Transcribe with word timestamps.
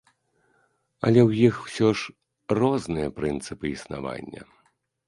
Але 1.09 1.19
ў 1.29 1.51
іх 1.51 1.55
усё 1.67 1.87
ж 2.01 2.59
розныя 2.63 3.07
прынцыпы 3.21 3.65
існавання. 3.79 4.41